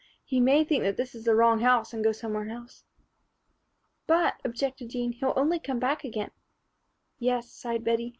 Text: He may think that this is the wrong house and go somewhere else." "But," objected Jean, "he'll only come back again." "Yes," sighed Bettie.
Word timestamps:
He 0.25 0.39
may 0.39 0.63
think 0.63 0.81
that 0.81 0.97
this 0.97 1.13
is 1.13 1.25
the 1.25 1.35
wrong 1.35 1.59
house 1.59 1.93
and 1.93 2.03
go 2.03 2.11
somewhere 2.11 2.49
else." 2.49 2.83
"But," 4.07 4.41
objected 4.43 4.89
Jean, 4.89 5.11
"he'll 5.11 5.31
only 5.35 5.59
come 5.59 5.77
back 5.77 6.03
again." 6.03 6.31
"Yes," 7.19 7.51
sighed 7.51 7.83
Bettie. 7.83 8.09